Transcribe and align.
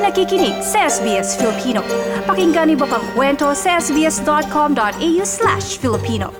ay 0.00 0.08
nakikinig 0.08 0.56
sa 0.64 0.88
SBS 0.88 1.36
Filipino. 1.36 1.84
Pakinggan 2.24 2.72
niyo 2.72 2.80
pa 2.80 2.96
ang 2.96 3.04
kwento 3.12 3.52
sa 3.52 3.76
sbs.com.au 3.76 5.24
slash 5.28 5.76
Filipino. 5.76 6.32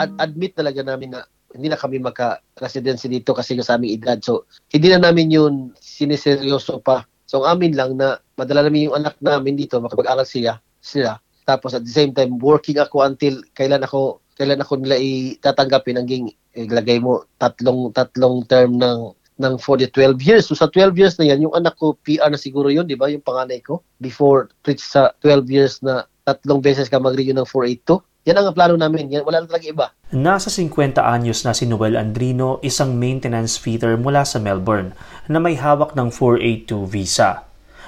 ad- 0.00 0.16
admit 0.16 0.56
talaga 0.56 0.80
namin 0.80 1.12
na 1.12 1.28
hindi 1.52 1.68
na 1.68 1.76
kami 1.76 2.00
magka-residency 2.00 3.12
dito 3.12 3.36
kasi 3.36 3.56
sa 3.60 3.76
aming 3.76 4.00
edad. 4.00 4.16
So, 4.24 4.48
hindi 4.72 4.88
na 4.92 5.00
namin 5.08 5.28
yun 5.28 5.54
siniseryoso 5.76 6.80
pa. 6.80 7.04
So, 7.28 7.44
ang 7.44 7.60
amin 7.60 7.76
lang 7.76 8.00
na 8.00 8.16
madala 8.40 8.64
namin 8.64 8.88
yung 8.88 8.96
anak 8.96 9.20
namin 9.20 9.60
dito, 9.60 9.76
makapag-aral 9.80 10.24
siya, 10.24 10.56
sila. 10.80 11.20
Tapos 11.44 11.72
at 11.76 11.84
the 11.84 11.92
same 11.92 12.16
time, 12.16 12.36
working 12.40 12.76
ako 12.76 13.04
until 13.08 13.40
kailan 13.56 13.84
ako 13.84 14.24
kailan 14.36 14.60
ako 14.60 14.78
nila 14.78 15.00
itatanggapin 15.00 15.96
hanggang 15.96 16.28
ilagay 16.52 17.00
mo 17.00 17.24
tatlong 17.40 17.90
tatlong 17.96 18.44
term 18.44 18.76
ng 18.76 19.16
ng 19.36 19.54
for 19.60 19.76
the 19.76 19.88
12 19.88 20.20
years. 20.24 20.44
So 20.48 20.56
sa 20.56 20.68
12 20.68 20.96
years 20.96 21.14
na 21.20 21.28
yan, 21.28 21.44
yung 21.48 21.54
anak 21.56 21.76
ko 21.76 21.96
PR 22.04 22.32
na 22.32 22.40
siguro 22.40 22.72
yun, 22.72 22.88
di 22.88 22.96
ba? 22.96 23.12
Yung 23.12 23.24
panganay 23.24 23.60
ko. 23.60 23.84
Before 24.00 24.48
reach 24.64 24.80
sa 24.80 25.12
12 25.20 25.52
years 25.52 25.74
na 25.84 26.08
tatlong 26.24 26.64
beses 26.64 26.88
ka 26.88 26.96
mag-renew 26.96 27.36
ng 27.36 27.48
482. 27.48 28.00
Yan 28.26 28.42
ang 28.42 28.56
plano 28.56 28.74
namin. 28.74 29.06
Yan, 29.12 29.22
wala 29.22 29.44
na 29.44 29.46
talaga 29.46 29.66
iba. 29.70 29.86
Nasa 30.10 30.50
50 30.50 30.98
anyos 30.98 31.46
na 31.46 31.54
si 31.54 31.62
Noel 31.62 31.94
Andrino, 31.94 32.58
isang 32.58 32.98
maintenance 32.98 33.54
fitter 33.54 33.94
mula 33.94 34.26
sa 34.26 34.42
Melbourne 34.42 34.90
na 35.30 35.38
may 35.38 35.54
hawak 35.54 35.94
ng 35.94 36.10
482 36.10 36.90
visa. 36.90 37.45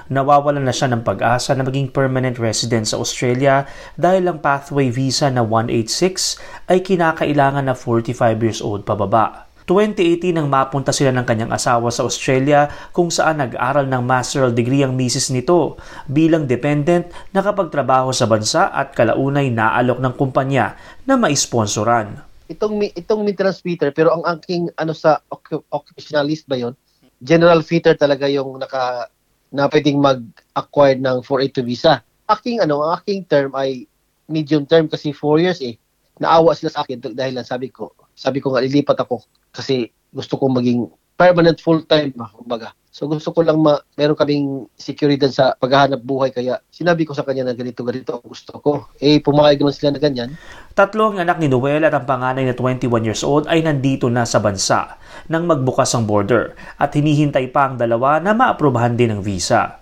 Nawawalan 0.09 0.65
na 0.65 0.73
siya 0.73 0.89
ng 0.89 1.05
pag-asa 1.05 1.53
na 1.53 1.61
maging 1.61 1.93
permanent 1.93 2.41
resident 2.41 2.89
sa 2.89 2.97
Australia 2.97 3.69
dahil 3.93 4.25
ang 4.25 4.41
pathway 4.41 4.89
visa 4.89 5.29
na 5.29 5.45
186 5.45 6.41
ay 6.73 6.81
kinakailangan 6.81 7.69
na 7.69 7.77
45 7.77 8.17
years 8.41 8.65
old 8.65 8.89
pababa. 8.89 9.45
2018 9.69 10.33
nang 10.33 10.49
mapunta 10.49 10.97
sila 10.97 11.13
ng 11.13 11.29
kanyang 11.29 11.53
asawa 11.53 11.93
sa 11.93 12.09
Australia 12.09 12.73
kung 12.97 13.13
saan 13.13 13.45
nag-aral 13.45 13.85
ng 13.85 14.01
masteral 14.01 14.49
degree 14.49 14.81
ang 14.81 14.97
misis 14.97 15.29
nito 15.29 15.77
bilang 16.09 16.49
dependent 16.49 17.13
nakapagtrabaho 17.37 18.09
sa 18.09 18.25
bansa 18.25 18.73
at 18.73 18.97
kalaunay 18.97 19.53
naalok 19.53 20.01
ng 20.01 20.15
kumpanya 20.17 20.73
na 21.05 21.21
maisponsoran. 21.21 22.25
Itong, 22.49 22.81
itong 22.97 23.21
maintenance 23.29 23.61
fitter, 23.61 23.93
pero 23.93 24.17
ang 24.17 24.25
aking 24.25 24.73
ano 24.81 24.97
sa 24.97 25.21
occu- 25.29 25.69
occupational 25.69 26.25
list 26.25 26.49
ba 26.49 26.57
yon 26.57 26.73
General 27.21 27.61
fitter 27.61 27.93
talaga 27.93 28.25
yung 28.25 28.57
naka 28.57 29.13
na 29.49 29.69
pwedeng 29.69 30.01
mag-acquire 30.01 31.01
ng 31.01 31.25
482 31.25 31.65
visa. 31.65 32.05
Aking 32.29 32.61
ano, 32.61 32.85
ang 32.85 33.01
aking 33.01 33.25
term 33.25 33.51
ay 33.57 33.89
medium 34.29 34.69
term 34.69 34.87
kasi 34.87 35.13
4 35.17 35.45
years 35.45 35.61
eh. 35.65 35.81
Naawa 36.21 36.53
sila 36.53 36.69
sa 36.69 36.85
akin 36.85 37.01
dahil 37.17 37.33
lang 37.39 37.47
sabi 37.47 37.73
ko, 37.73 37.95
sabi 38.13 38.43
ko 38.43 38.53
nga 38.53 38.61
lilipat 38.61 38.99
ako 39.01 39.25
kasi 39.55 39.89
gusto 40.13 40.37
ko 40.37 40.51
maging 40.53 40.91
permanent 41.17 41.59
full-time 41.59 42.13
ba, 42.15 42.29
kumbaga. 42.31 42.75
So 42.89 43.05
gusto 43.07 43.31
ko 43.37 43.45
lang 43.45 43.61
ma 43.61 43.77
meron 43.95 44.17
kaming 44.17 44.67
seguridad 44.75 45.29
sa 45.29 45.53
paghahanap 45.55 46.01
buhay 46.01 46.33
kaya 46.33 46.59
sinabi 46.73 47.05
ko 47.05 47.13
sa 47.13 47.23
kanya 47.23 47.47
na 47.47 47.55
ganito 47.55 47.85
ganito 47.85 48.17
ang 48.17 48.25
gusto 48.25 48.57
ko. 48.59 48.89
Eh 48.99 49.21
pumayag 49.21 49.61
naman 49.61 49.75
sila 49.77 49.93
na 49.95 50.01
ganyan. 50.01 50.35
Tatlo 50.73 51.13
ang 51.13 51.21
anak 51.21 51.37
ni 51.39 51.53
Noel 51.53 51.85
at 51.85 51.95
ang 51.95 52.09
panganay 52.09 52.49
na 52.49 52.57
21 52.57 52.89
years 53.05 53.23
old 53.23 53.45
ay 53.47 53.61
nandito 53.61 54.09
na 54.09 54.25
sa 54.25 54.41
bansa 54.41 54.97
nang 55.29 55.45
magbukas 55.45 55.93
ang 55.93 56.09
border 56.09 56.57
at 56.81 56.91
hinihintay 56.97 57.53
pa 57.53 57.69
ang 57.69 57.77
dalawa 57.77 58.19
na 58.19 58.33
maaprubahan 58.33 58.97
din 58.97 59.15
ng 59.15 59.21
visa. 59.21 59.79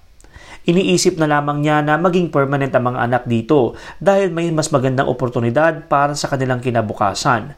Iniisip 0.67 1.15
na 1.15 1.31
lamang 1.31 1.63
niya 1.63 1.79
na 1.79 1.95
maging 1.95 2.35
permanent 2.35 2.75
ang 2.75 2.91
mga 2.91 2.99
anak 3.07 3.23
dito 3.31 3.79
dahil 4.03 4.35
may 4.35 4.51
mas 4.51 4.67
magandang 4.75 5.07
oportunidad 5.07 5.87
para 5.87 6.11
sa 6.19 6.27
kanilang 6.27 6.59
kinabukasan. 6.59 7.55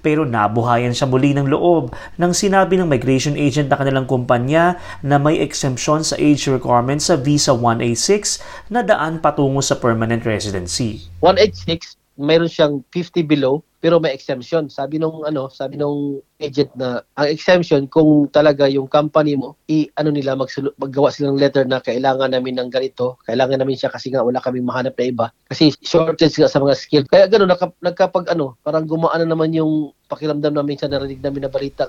Pero 0.00 0.24
nabuhayan 0.24 0.96
siya 0.96 1.08
muli 1.08 1.36
ng 1.36 1.48
loob 1.48 1.92
nang 2.16 2.32
sinabi 2.32 2.80
ng 2.80 2.88
migration 2.88 3.36
agent 3.36 3.68
na 3.68 3.76
kanilang 3.76 4.08
kumpanya 4.08 4.80
na 5.04 5.20
may 5.20 5.40
exemption 5.40 6.00
sa 6.00 6.16
age 6.16 6.48
requirement 6.48 7.00
sa 7.02 7.20
Visa 7.20 7.52
186 7.52 8.40
na 8.72 8.80
daan 8.80 9.20
patungo 9.20 9.60
sa 9.60 9.76
permanent 9.76 10.24
residency. 10.24 11.06
186 11.20 12.05
mayroon 12.16 12.50
siyang 12.50 12.82
50 12.92 13.22
below 13.24 13.62
pero 13.86 14.02
may 14.02 14.10
exemption. 14.10 14.66
Sabi 14.66 14.98
nung 14.98 15.22
ano, 15.22 15.46
sabi 15.46 15.78
nung 15.78 16.18
agent 16.42 16.74
na 16.74 17.06
ang 17.14 17.28
exemption 17.30 17.86
kung 17.86 18.26
talaga 18.34 18.66
yung 18.66 18.90
company 18.90 19.38
mo 19.38 19.54
i 19.70 19.86
ano 19.94 20.10
nila 20.10 20.34
magsulu- 20.34 20.74
maggawa 20.74 21.14
sila 21.14 21.30
ng 21.30 21.38
letter 21.38 21.64
na 21.70 21.78
kailangan 21.78 22.34
namin 22.34 22.58
ng 22.58 22.66
ganito, 22.72 23.20
kailangan 23.28 23.62
namin 23.62 23.78
siya 23.78 23.92
kasi 23.92 24.10
nga 24.10 24.26
wala 24.26 24.42
kaming 24.42 24.66
mahanap 24.66 24.98
na 24.98 25.06
iba 25.06 25.26
kasi 25.46 25.70
shortage 25.86 26.34
nga 26.34 26.50
sa 26.50 26.58
mga 26.58 26.74
skill. 26.74 27.04
Kaya 27.06 27.30
gano'n 27.30 27.46
nagka, 27.46 27.70
nagkapag 27.78 28.26
ano, 28.34 28.58
parang 28.66 28.90
gumaan 28.90 29.22
na 29.22 29.30
naman 29.30 29.54
yung 29.54 29.94
pakiramdam 30.10 30.56
namin 30.56 30.80
sa 30.80 30.90
narinig 30.90 31.22
namin 31.22 31.46
na 31.46 31.52
balita. 31.52 31.86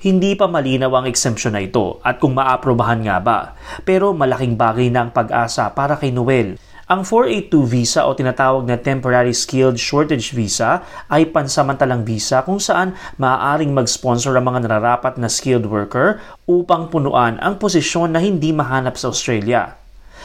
Hindi 0.00 0.32
pa 0.32 0.48
malinaw 0.48 0.92
ang 0.96 1.06
exemption 1.08 1.52
na 1.52 1.60
ito 1.60 2.00
at 2.00 2.16
kung 2.20 2.32
maaprobahan 2.32 3.04
nga 3.04 3.20
ba. 3.20 3.38
Pero 3.84 4.16
malaking 4.16 4.56
bagay 4.56 4.88
na 4.88 5.04
ang 5.04 5.12
pag-asa 5.12 5.68
para 5.76 6.00
kay 6.00 6.08
Noel. 6.08 6.56
Ang 6.90 7.06
482 7.06 7.70
visa 7.70 8.02
o 8.02 8.18
tinatawag 8.18 8.66
na 8.66 8.74
Temporary 8.74 9.30
Skilled 9.30 9.78
Shortage 9.78 10.34
Visa 10.34 10.82
ay 11.06 11.30
pansamantalang 11.30 12.02
visa 12.02 12.42
kung 12.42 12.58
saan 12.58 12.98
maaaring 13.14 13.70
mag-sponsor 13.70 14.34
ang 14.34 14.50
mga 14.50 14.66
nararapat 14.66 15.14
na 15.14 15.30
skilled 15.30 15.70
worker 15.70 16.18
upang 16.50 16.90
punuan 16.90 17.38
ang 17.38 17.62
posisyon 17.62 18.10
na 18.10 18.18
hindi 18.18 18.50
mahanap 18.50 18.98
sa 18.98 19.06
Australia. 19.06 19.78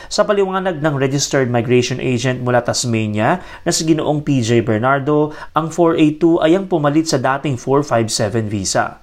Sa 0.09 0.25
paliwanag 0.25 0.81
ng 0.81 0.97
Registered 0.97 1.53
Migration 1.53 2.01
Agent 2.01 2.41
mula 2.41 2.65
Tasmania 2.65 3.45
na 3.61 3.69
si 3.69 3.85
Ginoong 3.85 4.25
PJ 4.25 4.65
Bernardo, 4.65 5.37
ang 5.53 5.69
482 5.69 6.49
ay 6.49 6.57
ang 6.57 6.65
pumalit 6.65 7.05
sa 7.05 7.21
dating 7.21 7.61
457 7.61 8.49
visa. 8.49 8.97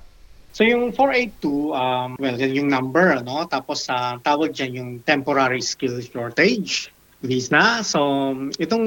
So 0.50 0.66
yung 0.66 0.90
482, 0.90 1.78
um, 1.78 2.18
well, 2.18 2.36
yan 2.36 2.58
yung 2.58 2.68
number, 2.74 3.22
ano? 3.22 3.46
Tapos 3.46 3.86
sa 3.86 4.18
tawag 4.18 4.50
dyan 4.50 4.82
yung 4.82 4.90
temporary 5.06 5.62
skill 5.62 6.02
shortage 6.02 6.91
visa. 7.22 7.80
So 7.86 8.34
itong 8.58 8.86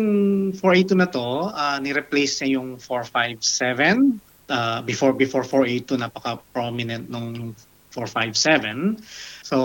482 0.60 0.96
na 1.00 1.08
to, 1.10 1.50
uh, 1.50 1.78
ni-replace 1.80 2.44
niya 2.44 2.60
yung 2.62 2.78
457. 2.78 4.20
Uh, 4.46 4.80
before 4.86 5.16
before 5.18 5.42
482, 5.42 5.98
napaka-prominent 5.98 7.10
nung 7.10 7.58
457. 7.96 9.02
So 9.42 9.58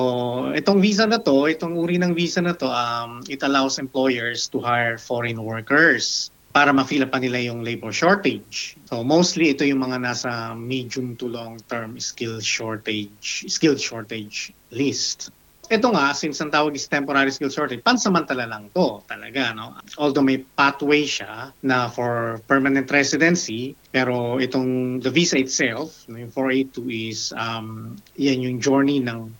itong 0.55 0.79
visa 0.79 1.05
na 1.05 1.19
to, 1.19 1.51
itong 1.51 1.75
uri 1.77 1.99
ng 1.99 2.15
visa 2.15 2.41
na 2.41 2.55
to, 2.55 2.71
um, 2.71 3.21
it 3.27 3.43
allows 3.43 3.83
employers 3.83 4.47
to 4.55 4.63
hire 4.63 4.97
foreign 4.97 5.43
workers 5.43 6.31
para 6.51 6.75
ma-fill 6.75 7.07
up 7.07 7.15
pa 7.15 7.19
nila 7.23 7.39
yung 7.39 7.63
labor 7.63 7.95
shortage. 7.95 8.75
So 8.91 9.07
mostly 9.07 9.55
ito 9.55 9.63
yung 9.63 9.87
mga 9.87 10.03
nasa 10.03 10.31
medium 10.59 11.15
to 11.19 11.31
long 11.31 11.63
term 11.71 11.99
skill 12.03 12.43
shortage, 12.43 13.47
skill 13.47 13.79
shortage 13.79 14.51
list. 14.75 15.31
Ito 15.71 15.95
nga, 15.95 16.11
since 16.19 16.43
ang 16.43 16.51
tawag 16.51 16.75
is 16.75 16.91
temporary 16.91 17.31
skill 17.31 17.47
shortage, 17.47 17.87
pansamantala 17.87 18.43
lang 18.43 18.75
to 18.75 19.07
talaga. 19.07 19.55
No? 19.55 19.79
Although 20.03 20.27
may 20.27 20.43
pathway 20.43 21.07
siya 21.07 21.55
na 21.63 21.87
for 21.87 22.43
permanent 22.51 22.91
residency, 22.91 23.79
pero 23.95 24.43
itong 24.43 24.99
the 24.99 25.15
visa 25.15 25.39
itself, 25.39 26.11
yung 26.11 26.27
482 26.35 26.91
is, 26.91 27.31
um, 27.39 27.95
yan 28.19 28.43
yung 28.43 28.59
journey 28.59 28.99
ng, 28.99 29.31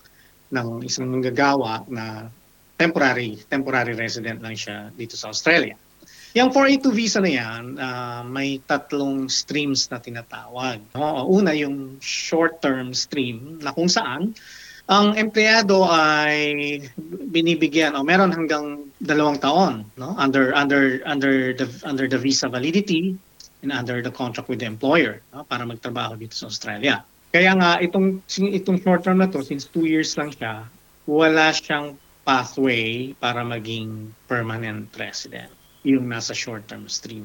ng 0.55 0.69
isang 0.87 1.11
manggagawa 1.11 1.83
na 1.91 2.31
temporary, 2.79 3.35
temporary 3.51 3.99
resident 3.99 4.39
lang 4.39 4.55
siya 4.55 4.95
dito 4.95 5.19
sa 5.19 5.35
Australia. 5.35 5.75
Yung 6.39 6.55
482 6.55 6.95
visa 6.95 7.19
na 7.19 7.33
yan, 7.35 7.75
uh, 7.75 8.23
may 8.23 8.63
tatlong 8.71 9.27
streams 9.27 9.91
na 9.91 9.99
tinatawag. 9.99 10.79
No? 10.95 11.27
Una, 11.27 11.51
yung 11.59 11.99
short-term 11.99 12.95
stream 12.95 13.59
na 13.59 13.75
kung 13.75 13.91
saan 13.91 14.39
ang 14.91 15.15
empleyado 15.15 15.87
ay 15.87 16.83
binibigyan 17.31 17.95
o 17.95 18.03
meron 18.03 18.35
hanggang 18.35 18.91
dalawang 18.99 19.39
taon 19.39 19.87
no 19.95 20.19
under 20.19 20.51
under 20.53 20.99
under 21.07 21.55
the 21.55 21.67
under 21.87 22.11
the 22.11 22.19
visa 22.19 22.51
validity 22.51 23.15
and 23.63 23.71
under 23.71 24.03
the 24.03 24.11
contract 24.11 24.51
with 24.51 24.59
the 24.59 24.67
employer 24.67 25.23
no? 25.31 25.47
para 25.47 25.63
magtrabaho 25.63 26.19
dito 26.19 26.35
sa 26.35 26.51
Australia. 26.51 27.07
Kaya 27.31 27.55
nga 27.55 27.79
itong 27.79 28.27
itong 28.27 28.83
short 28.83 29.07
term 29.07 29.23
na 29.23 29.31
to 29.31 29.47
since 29.47 29.71
two 29.71 29.87
years 29.87 30.19
lang 30.19 30.35
siya, 30.35 30.67
wala 31.07 31.55
siyang 31.55 31.95
pathway 32.27 33.15
para 33.23 33.47
maging 33.47 34.11
permanent 34.27 34.91
resident 34.99 35.55
yung 35.81 36.13
nasa 36.13 36.37
short-term 36.37 36.85
stream. 36.93 37.25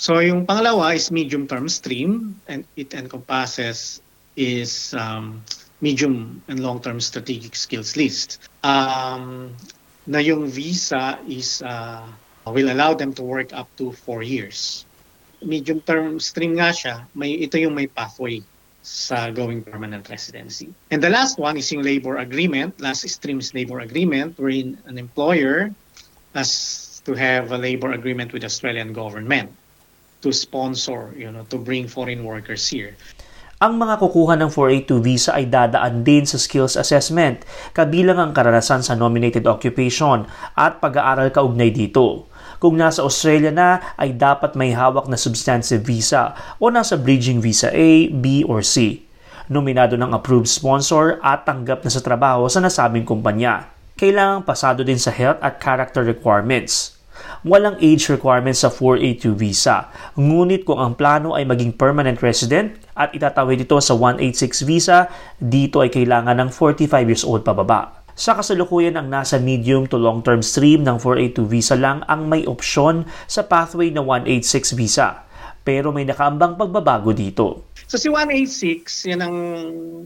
So 0.00 0.18
yung 0.24 0.48
pangalawa 0.48 0.96
is 0.96 1.12
medium-term 1.12 1.68
stream 1.68 2.40
and 2.48 2.64
it 2.74 2.96
encompasses 2.96 4.00
is 4.32 4.96
um, 4.96 5.44
medium 5.82 6.40
and 6.48 6.62
long-term 6.62 7.00
strategic 7.00 7.54
skills 7.54 7.96
list. 7.96 8.38
Um, 8.62 9.52
na 10.06 10.18
yung 10.18 10.46
visa 10.48 11.18
is 11.28 11.60
uh, 11.62 12.06
will 12.46 12.72
allow 12.72 12.94
them 12.94 13.12
to 13.14 13.22
work 13.22 13.52
up 13.52 13.68
to 13.76 13.92
four 13.92 14.22
years. 14.22 14.86
Medium-term 15.42 16.22
stream 16.22 16.54
nga 16.56 16.70
siya, 16.70 17.04
may, 17.14 17.34
ito 17.34 17.58
yung 17.58 17.74
may 17.74 17.90
pathway 17.90 18.42
sa 18.82 19.30
going 19.30 19.62
permanent 19.62 20.08
residency. 20.08 20.74
And 20.90 21.02
the 21.02 21.10
last 21.10 21.38
one 21.38 21.58
is 21.58 21.70
yung 21.70 21.82
labor 21.82 22.18
agreement. 22.18 22.80
Last 22.80 23.06
stream 23.06 23.38
is 23.38 23.54
labor 23.54 23.78
agreement 23.78 24.38
wherein 24.38 24.78
an 24.86 24.98
employer 24.98 25.70
has 26.34 27.02
to 27.04 27.14
have 27.14 27.52
a 27.52 27.58
labor 27.58 27.92
agreement 27.92 28.32
with 28.32 28.42
Australian 28.42 28.94
government. 28.94 29.54
to 30.22 30.32
sponsor, 30.32 31.12
you 31.16 31.30
know, 31.30 31.44
to 31.50 31.58
bring 31.58 31.88
foreign 31.88 32.24
workers 32.24 32.66
here. 32.68 32.96
Ang 33.62 33.78
mga 33.78 34.02
kukuha 34.02 34.34
ng 34.42 34.50
482 34.50 35.06
visa 35.06 35.30
ay 35.38 35.46
dadaan 35.46 36.02
din 36.02 36.26
sa 36.26 36.34
skills 36.34 36.74
assessment, 36.74 37.46
kabilang 37.70 38.18
ang 38.18 38.34
karanasan 38.34 38.82
sa 38.82 38.98
nominated 38.98 39.46
occupation 39.46 40.26
at 40.58 40.82
pag-aaral 40.82 41.30
kaugnay 41.30 41.70
dito. 41.70 42.26
Kung 42.58 42.74
nasa 42.74 43.06
Australia 43.06 43.54
na, 43.54 43.94
ay 43.94 44.18
dapat 44.18 44.58
may 44.58 44.74
hawak 44.74 45.06
na 45.06 45.14
substantive 45.14 45.86
visa 45.86 46.34
o 46.58 46.74
nasa 46.74 46.98
bridging 46.98 47.38
visa 47.38 47.70
A, 47.70 48.10
B, 48.10 48.42
or 48.42 48.66
C. 48.66 49.06
Nominado 49.46 49.94
ng 49.94 50.10
approved 50.10 50.50
sponsor 50.50 51.22
at 51.22 51.46
tanggap 51.46 51.86
na 51.86 51.90
sa 51.94 52.02
trabaho 52.02 52.50
sa 52.50 52.58
nasabing 52.58 53.06
kumpanya. 53.06 53.70
Kailangang 53.94 54.42
pasado 54.42 54.82
din 54.82 54.98
sa 54.98 55.14
health 55.14 55.38
at 55.38 55.62
character 55.62 56.02
requirements. 56.02 56.98
Walang 57.42 57.80
age 57.80 58.12
requirements 58.12 58.62
sa 58.62 58.70
482 58.70 59.32
visa. 59.32 59.88
Ngunit 60.14 60.68
kung 60.68 60.78
ang 60.78 60.92
plano 60.92 61.32
ay 61.32 61.48
maging 61.48 61.74
permanent 61.74 62.20
resident 62.20 62.76
at 62.92 63.16
itatawid 63.16 63.64
ito 63.64 63.80
sa 63.80 63.96
186 63.96 64.68
visa, 64.68 65.08
dito 65.40 65.80
ay 65.80 65.88
kailangan 65.88 66.36
ng 66.36 66.50
45 66.52 67.08
years 67.08 67.24
old 67.24 67.42
pababa. 67.42 68.02
Sa 68.12 68.36
kasalukuyan 68.36 69.00
ang 69.00 69.08
nasa 69.08 69.40
medium 69.40 69.88
to 69.88 69.96
long-term 69.96 70.44
stream 70.44 70.84
ng 70.84 71.00
482 71.00 71.48
visa 71.48 71.74
lang 71.80 72.04
ang 72.04 72.28
may 72.28 72.44
opsyon 72.44 73.08
sa 73.24 73.40
pathway 73.40 73.88
na 73.88 74.04
186 74.04 74.76
visa. 74.76 75.24
Pero 75.64 75.96
may 75.96 76.04
nakaambang 76.04 76.60
pagbabago 76.60 77.16
dito. 77.16 77.72
So 77.88 77.96
si 77.96 78.12
186, 78.12 79.08
yan 79.08 79.20
ang 79.24 79.36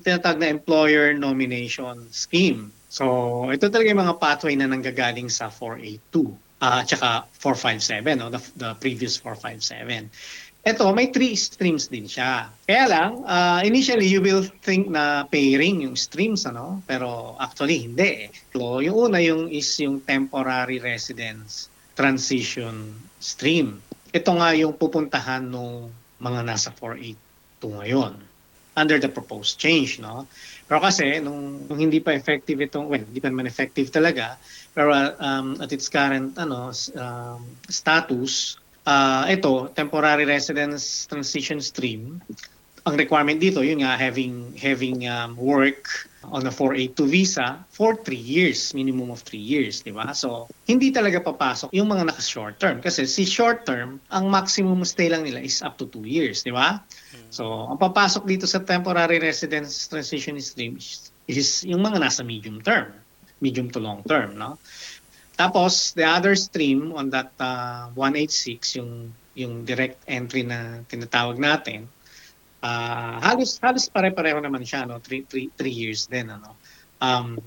tinatawag 0.02 0.38
na 0.38 0.48
employer 0.54 1.18
nomination 1.18 2.06
scheme. 2.14 2.70
So 2.86 3.50
ito 3.50 3.66
talaga 3.66 3.90
yung 3.90 4.02
mga 4.06 4.18
pathway 4.22 4.54
na 4.54 4.70
nanggagaling 4.70 5.26
sa 5.26 5.50
482 5.50 6.45
uh, 6.66 6.82
at 6.82 6.90
saka 6.90 7.30
457, 7.38 8.18
no? 8.18 8.26
the, 8.34 8.42
the 8.58 8.74
previous 8.82 9.14
457. 9.22 10.10
Ito, 10.66 10.90
may 10.90 11.14
three 11.14 11.38
streams 11.38 11.86
din 11.86 12.10
siya. 12.10 12.50
Kaya 12.66 12.84
lang, 12.90 13.22
uh, 13.22 13.62
initially 13.62 14.10
you 14.10 14.18
will 14.18 14.42
think 14.66 14.90
na 14.90 15.22
pairing 15.30 15.86
yung 15.86 15.94
streams, 15.94 16.42
ano? 16.42 16.82
Pero 16.90 17.38
actually 17.38 17.86
hindi. 17.86 18.34
So, 18.50 18.82
yung 18.82 19.14
una 19.14 19.22
yung 19.22 19.46
is 19.46 19.70
yung 19.78 20.02
temporary 20.02 20.82
residence 20.82 21.70
transition 21.94 22.92
stream. 23.22 23.78
Ito 24.10 24.36
nga 24.42 24.58
yung 24.58 24.74
pupuntahan 24.74 25.46
ng 25.48 25.86
mga 26.18 26.40
nasa 26.42 26.74
482 26.74 27.14
ngayon 27.62 28.14
under 28.76 29.00
the 29.00 29.08
proposed 29.08 29.56
change, 29.56 30.02
no? 30.02 30.28
Pero 30.66 30.82
kasi 30.82 31.22
nung, 31.22 31.62
nung 31.70 31.78
hindi 31.78 32.02
pa 32.02 32.10
effective 32.10 32.58
itong, 32.58 32.90
well, 32.90 33.02
hindi 33.02 33.22
pa 33.22 33.30
naman 33.30 33.46
effective 33.46 33.94
talaga, 33.94 34.34
pero 34.74 34.90
um, 35.22 35.56
at 35.62 35.70
its 35.70 35.86
current 35.86 36.34
ano 36.34 36.74
um, 36.98 37.40
status, 37.70 38.58
uh, 38.82 39.30
ito 39.30 39.70
temporary 39.78 40.26
residence 40.26 41.06
transition 41.06 41.62
stream. 41.62 42.18
Ang 42.86 42.94
requirement 42.98 43.38
dito, 43.38 43.62
yun 43.62 43.82
nga 43.86 43.94
having 43.94 44.58
having 44.58 45.06
um, 45.06 45.38
work 45.38 46.10
on 46.30 46.46
a 46.46 46.52
482 46.52 47.06
visa 47.06 47.62
for 47.70 47.94
3 47.94 48.16
years, 48.16 48.74
minimum 48.74 49.10
of 49.10 49.22
3 49.22 49.38
years, 49.38 49.82
di 49.82 49.92
ba? 49.94 50.10
So, 50.12 50.50
hindi 50.66 50.90
talaga 50.90 51.22
papasok 51.22 51.70
yung 51.72 51.90
mga 51.90 52.10
naka 52.10 52.22
short 52.22 52.58
term 52.58 52.82
kasi 52.82 53.06
si 53.06 53.22
short 53.26 53.64
term, 53.66 54.02
ang 54.10 54.30
maximum 54.30 54.82
stay 54.82 55.10
lang 55.10 55.22
nila 55.22 55.42
is 55.42 55.62
up 55.62 55.78
to 55.78 55.86
2 55.88 56.06
years, 56.06 56.42
di 56.42 56.50
ba? 56.54 56.82
So, 57.30 57.68
ang 57.70 57.78
papasok 57.78 58.26
dito 58.26 58.44
sa 58.48 58.62
temporary 58.62 59.18
residence 59.18 59.86
transition 59.86 60.38
stream 60.42 60.78
is, 60.78 61.10
is 61.26 61.62
yung 61.66 61.82
mga 61.82 62.02
nasa 62.02 62.22
medium 62.22 62.62
term, 62.62 62.94
medium 63.42 63.68
to 63.70 63.78
long 63.82 64.02
term, 64.06 64.34
no? 64.38 64.58
Tapos, 65.36 65.92
the 65.92 66.06
other 66.08 66.32
stream 66.32 66.96
on 66.96 67.12
that 67.12 67.28
uh, 67.36 67.92
186, 67.92 68.80
yung 68.80 69.12
yung 69.36 69.68
direct 69.68 70.00
entry 70.08 70.48
na 70.48 70.80
tinatawag 70.88 71.36
natin, 71.36 71.92
uh, 72.66 73.22
halos 73.22 73.62
halos 73.62 73.86
pare-pareho 73.86 74.42
naman 74.42 74.66
siya 74.66 74.82
no? 74.82 74.98
3 74.98 75.22
3 75.30 75.54
3 75.54 75.70
years 75.70 76.10
din 76.10 76.26
ano? 76.26 76.58
Um 76.98 77.38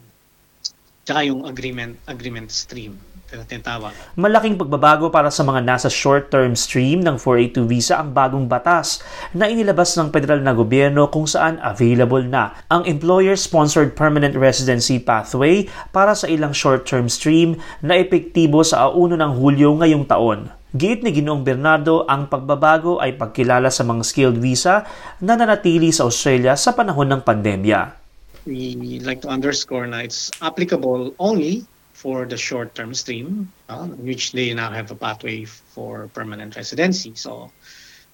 tsaka 1.03 1.27
yung 1.27 1.43
agreement 1.43 1.99
agreement 2.07 2.47
stream 2.47 2.95
tinatawag. 3.29 3.93
Malaking 4.17 4.57
pagbabago 4.57 5.13
para 5.13 5.29
sa 5.29 5.45
mga 5.45 5.61
nasa 5.61 5.85
short-term 5.85 6.57
stream 6.57 7.05
ng 7.05 7.21
482 7.21 7.69
visa 7.69 8.01
ang 8.01 8.09
bagong 8.09 8.49
batas 8.49 9.05
na 9.37 9.45
inilabas 9.45 9.93
ng 9.93 10.09
federal 10.09 10.41
na 10.41 10.55
gobyerno 10.57 11.05
kung 11.13 11.29
saan 11.29 11.61
available 11.61 12.25
na 12.25 12.57
ang 12.73 12.81
employer-sponsored 12.89 13.93
permanent 13.93 14.33
residency 14.33 14.97
pathway 14.97 15.69
para 15.93 16.17
sa 16.17 16.25
ilang 16.25 16.57
short-term 16.57 17.05
stream 17.05 17.61
na 17.85 18.01
epektibo 18.01 18.65
sa 18.65 18.89
1 18.89 19.13
ng 19.13 19.31
Hulyo 19.37 19.77
ngayong 19.77 20.09
taon. 20.09 20.49
Giit 20.69 21.01
ni 21.01 21.09
Ginoong 21.09 21.41
Bernardo, 21.41 22.05
ang 22.05 22.29
pagbabago 22.29 23.01
ay 23.01 23.17
pagkilala 23.17 23.73
sa 23.73 23.81
mga 23.81 24.05
skilled 24.05 24.37
visa 24.37 24.85
na 25.17 25.33
nanatili 25.33 25.89
sa 25.89 26.05
Australia 26.05 26.53
sa 26.53 26.77
panahon 26.77 27.09
ng 27.09 27.25
pandemya. 27.25 27.97
we 28.45 29.01
like 29.01 29.21
to 29.21 29.29
underscore 29.29 29.89
na 29.89 30.05
it's 30.05 30.29
applicable 30.45 31.13
only 31.17 31.65
for 31.93 32.29
the 32.29 32.37
short-term 32.37 32.93
stream, 32.93 33.49
uh, 33.67 33.89
which 33.97 34.31
they 34.31 34.53
now 34.53 34.69
have 34.69 34.93
a 34.93 34.95
pathway 34.95 35.43
for 35.45 36.07
permanent 36.13 36.55
residency. 36.55 37.17
So, 37.17 37.49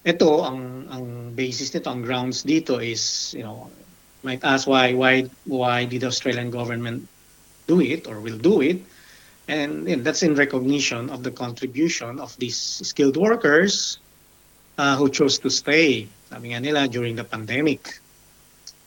ito 0.08 0.40
ang 0.40 0.88
ang 0.88 1.36
basis 1.36 1.76
nito, 1.76 1.92
ang 1.92 2.02
grounds 2.02 2.40
dito 2.40 2.80
is, 2.80 3.36
you 3.36 3.44
know, 3.44 3.68
might 4.24 4.40
ask 4.42 4.64
why 4.64 4.96
why 4.96 5.28
why 5.44 5.84
did 5.84 6.02
the 6.02 6.08
Australian 6.08 6.48
government 6.48 7.04
do 7.68 7.84
it 7.84 8.08
or 8.08 8.16
will 8.18 8.40
do 8.40 8.64
it? 8.64 8.80
And 9.48 9.88
you 9.88 9.96
know, 9.96 10.02
that's 10.02 10.22
in 10.22 10.34
recognition 10.34 11.10
of 11.10 11.22
the 11.22 11.30
contribution 11.30 12.18
of 12.18 12.36
these 12.38 12.58
skilled 12.58 13.16
workers 13.16 13.98
uh, 14.78 14.96
who 14.96 15.08
chose 15.08 15.38
to 15.40 15.50
stay, 15.50 16.08
sabi 16.28 16.50
nga 16.50 16.60
nila, 16.60 16.88
during 16.88 17.14
the 17.14 17.24
pandemic 17.24 18.00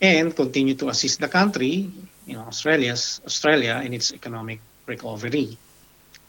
and 0.00 0.34
continue 0.34 0.74
to 0.74 0.88
assist 0.88 1.20
the 1.20 1.28
country, 1.28 1.88
you 2.26 2.34
know, 2.34 2.44
Australia's 2.48 3.20
Australia 3.24 3.82
in 3.84 3.92
its 3.92 4.12
economic 4.12 4.60
recovery. 4.86 5.56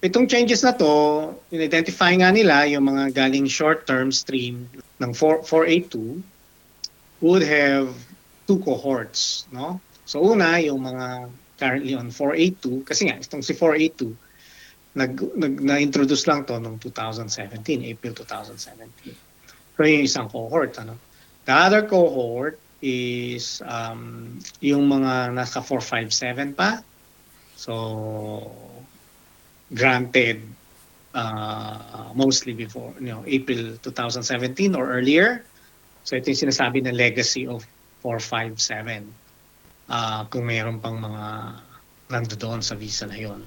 Itong 0.01 0.27
changes 0.27 0.63
na 0.63 0.73
to, 0.75 1.31
in-identify 1.53 2.11
nga 2.19 2.33
nila 2.33 2.65
yung 2.67 2.89
mga 2.89 3.13
galing 3.15 3.47
short-term 3.47 4.11
stream 4.11 4.67
ng 4.99 5.11
4, 5.13 5.45
482 5.45 6.23
would 7.21 7.45
have 7.45 7.93
two 8.49 8.57
cohorts, 8.65 9.45
no? 9.53 9.79
So 10.09 10.25
una, 10.25 10.57
yung 10.57 10.83
mga 10.83 11.29
currently 11.61 11.93
on 11.93 12.09
482, 12.09 12.81
kasi 12.81 13.05
nga, 13.05 13.21
itong 13.21 13.45
si 13.45 13.53
482, 13.53 14.17
nag, 14.97 15.13
nag, 15.37 15.53
na-introduce 15.61 16.25
lang 16.25 16.41
to 16.49 16.57
noong 16.57 16.81
2017, 16.81 17.85
April 17.85 18.13
2017. 18.17 19.13
So 19.77 19.85
yung 19.85 20.05
isang 20.09 20.27
cohort, 20.27 20.73
ano? 20.81 20.97
The 21.45 21.53
other 21.53 21.85
cohort 21.85 22.57
is 22.81 23.61
um, 23.61 24.41
yung 24.57 24.89
mga 24.89 25.37
nasa 25.37 25.61
457 25.61 26.57
pa. 26.57 26.81
So, 27.55 28.49
granted 29.69 30.41
uh, 31.13 32.09
mostly 32.17 32.57
before, 32.57 32.93
you 32.97 33.13
know, 33.13 33.23
April 33.29 33.77
2017 33.79 34.73
or 34.73 34.89
earlier. 34.89 35.45
So, 36.03 36.17
ito 36.17 36.33
yung 36.33 36.49
sinasabi 36.49 36.81
na 36.81 36.91
legacy 36.91 37.45
of 37.45 37.61
457. 38.01 39.05
Uh, 39.91 40.23
kung 40.31 40.47
mayroon 40.47 40.79
pang 40.79 40.95
mga 40.95 41.51
nandoon 42.07 42.63
sa 42.63 42.79
visa 42.79 43.03
na 43.03 43.19
yon. 43.19 43.43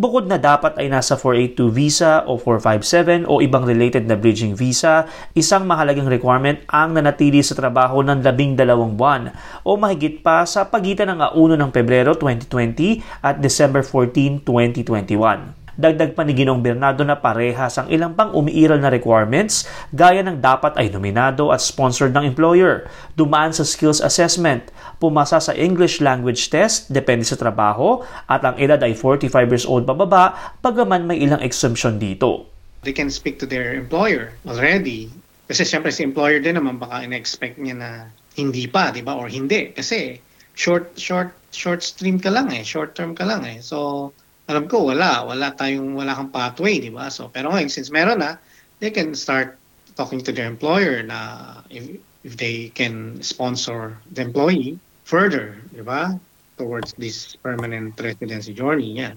Bukod 0.00 0.24
na 0.24 0.40
dapat 0.40 0.80
ay 0.80 0.88
nasa 0.88 1.18
482 1.18 1.68
visa 1.76 2.24
o 2.24 2.40
457 2.40 3.28
o 3.28 3.44
ibang 3.44 3.68
related 3.68 4.08
na 4.08 4.16
bridging 4.16 4.56
visa, 4.56 5.04
isang 5.36 5.68
mahalagang 5.68 6.08
requirement 6.08 6.56
ang 6.72 6.96
nanatili 6.96 7.44
sa 7.44 7.52
trabaho 7.52 8.00
ng 8.00 8.24
labing 8.24 8.56
dalawang 8.56 8.96
buwan 8.96 9.36
o 9.60 9.76
mahigit 9.76 10.24
pa 10.24 10.48
sa 10.48 10.64
pagitan 10.64 11.12
ng 11.12 11.36
1 11.36 11.36
ng 11.36 11.70
Pebrero 11.74 12.16
2020 12.16 13.20
at 13.20 13.44
December 13.44 13.84
14, 13.84 14.40
2021. 14.40 15.59
Dagdag 15.80 16.12
pa 16.12 16.28
ni 16.28 16.36
Ginong 16.36 16.60
Bernardo 16.60 17.00
na 17.08 17.16
parehas 17.16 17.80
ang 17.80 17.88
ilang 17.88 18.12
pang 18.12 18.36
umiiral 18.36 18.76
na 18.84 18.92
requirements 18.92 19.64
gaya 19.96 20.20
ng 20.20 20.36
dapat 20.36 20.76
ay 20.76 20.92
nominado 20.92 21.48
at 21.56 21.64
sponsored 21.64 22.12
ng 22.12 22.28
employer, 22.28 22.84
dumaan 23.16 23.56
sa 23.56 23.64
skills 23.64 24.04
assessment, 24.04 24.68
pumasa 25.00 25.40
sa 25.40 25.56
English 25.56 26.04
language 26.04 26.52
test 26.52 26.92
depende 26.92 27.24
sa 27.24 27.40
trabaho 27.40 28.04
at 28.28 28.44
ang 28.44 28.60
edad 28.60 28.76
ay 28.84 28.92
45 28.92 29.32
years 29.48 29.64
old 29.64 29.88
pababa 29.88 30.36
pagaman 30.60 31.08
may 31.08 31.16
ilang 31.16 31.40
exemption 31.40 31.96
dito. 31.96 32.44
They 32.84 32.92
can 32.92 33.08
speak 33.08 33.40
to 33.40 33.48
their 33.48 33.72
employer 33.72 34.36
already. 34.44 35.08
Kasi 35.48 35.64
siyempre 35.64 35.96
si 35.96 36.04
employer 36.04 36.44
din 36.44 36.60
naman 36.60 36.76
baka 36.76 37.08
in-expect 37.08 37.56
niya 37.56 37.80
na 37.80 37.90
hindi 38.36 38.68
pa, 38.68 38.92
di 38.92 39.00
ba? 39.00 39.16
Or 39.16 39.32
hindi. 39.32 39.72
Kasi 39.72 40.20
short, 40.52 40.92
short, 41.00 41.32
short 41.56 41.80
stream 41.80 42.20
ka 42.20 42.28
lang 42.28 42.52
eh. 42.52 42.60
Short 42.68 42.92
term 42.92 43.16
ka 43.16 43.24
lang 43.24 43.48
eh. 43.48 43.64
So, 43.64 44.12
alam 44.50 44.66
ko 44.66 44.90
wala 44.90 45.22
wala 45.22 45.54
tayong 45.54 45.94
wala 45.94 46.18
kang 46.18 46.34
pathway 46.34 46.82
di 46.82 46.90
ba 46.90 47.06
so 47.06 47.30
pero 47.30 47.54
ngayon 47.54 47.70
since 47.70 47.94
meron 47.94 48.18
na 48.18 48.34
they 48.82 48.90
can 48.90 49.14
start 49.14 49.54
talking 49.94 50.18
to 50.18 50.34
their 50.34 50.50
employer 50.50 51.06
na 51.06 51.62
if, 51.70 51.86
if 52.26 52.34
they 52.34 52.74
can 52.74 53.22
sponsor 53.22 53.94
the 54.10 54.20
employee 54.26 54.74
further 55.06 55.54
di 55.70 55.86
ba 55.86 56.18
towards 56.58 56.92
this 56.98 57.38
permanent 57.40 57.94
residency 57.96 58.50
journey 58.50 58.98
yan 58.98 59.14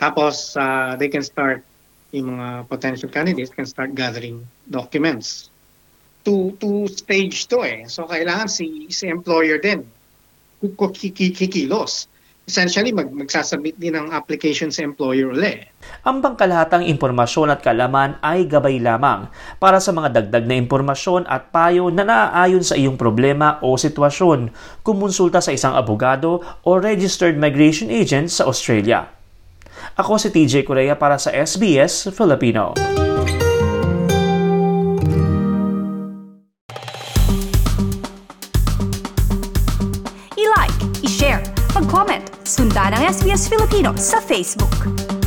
tapos 0.00 0.56
uh, 0.56 0.96
they 0.98 1.12
can 1.12 1.20
start 1.20 1.62
yung 2.10 2.34
mga 2.40 2.66
potential 2.66 3.10
candidates 3.12 3.54
can 3.54 3.66
start 3.66 3.94
gathering 3.94 4.42
documents. 4.66 5.52
Two, 6.24 6.56
two 6.58 6.88
stage 6.88 7.46
to 7.48 7.62
eh. 7.64 7.86
So 7.86 8.04
kailangan 8.04 8.50
si, 8.50 8.90
si 8.92 9.08
employer 9.08 9.60
din 9.60 9.86
kuk- 10.60 10.96
kiki- 10.96 11.32
kikilos. 11.32 12.08
Essentially, 12.50 12.90
mag, 12.90 13.14
magsasubmit 13.14 13.78
din 13.78 13.94
ng 13.94 14.10
application 14.10 14.74
sa 14.74 14.82
employer 14.82 15.30
uli. 15.30 15.62
Ang 16.02 16.18
pangkalahatang 16.18 16.82
impormasyon 16.82 17.54
at 17.54 17.62
kalaman 17.62 18.18
ay 18.26 18.50
gabay 18.50 18.82
lamang 18.82 19.30
para 19.62 19.78
sa 19.78 19.94
mga 19.94 20.18
dagdag 20.18 20.50
na 20.50 20.58
impormasyon 20.58 21.30
at 21.30 21.54
payo 21.54 21.94
na 21.94 22.02
naaayon 22.02 22.66
sa 22.66 22.74
iyong 22.74 22.98
problema 22.98 23.62
o 23.62 23.78
sitwasyon. 23.78 24.50
Kumonsulta 24.82 25.38
sa 25.38 25.54
isang 25.54 25.78
abogado 25.78 26.42
o 26.66 26.70
registered 26.82 27.38
migration 27.38 27.86
agent 27.86 28.34
sa 28.34 28.50
Australia. 28.50 29.06
Ako 29.94 30.18
si 30.18 30.34
TJ 30.34 30.66
Korea 30.66 30.98
para 30.98 31.22
sa 31.22 31.30
SBS 31.30 32.10
Filipino. 32.10 32.74
I-like, 43.30 43.38
i-share, 43.38 43.58
mag-comment, 43.58 43.70
sundan 43.70 43.90
ang 43.90 43.90
SBS 43.90 43.94
Filipino 43.94 43.94
sa 43.96 44.18
Facebook. 44.20 45.19